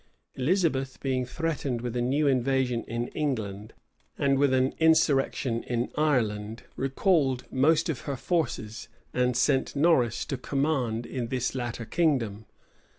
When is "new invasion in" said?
2.01-3.07